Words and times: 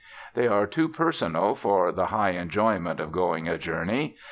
They 0.33 0.47
are 0.47 0.65
too 0.65 0.89
personal 0.89 1.53
for 1.53 1.91
the 1.91 2.07
high 2.07 2.31
enjoyment 2.31 2.99
of 2.99 3.11
going 3.11 3.47
a 3.47 3.59
journey. 3.59 4.15